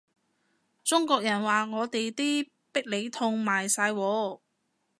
[0.83, 4.39] 中國人話我哋啲必理痛賣晒喎